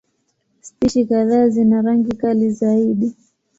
Spishi 0.61 1.05
kadhaa 1.05 1.47
zina 1.49 1.81
rangi 1.81 2.15
kali 2.17 2.51
zaidi. 2.51 3.15